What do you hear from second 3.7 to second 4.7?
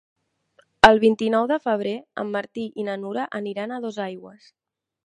a Dosaigües.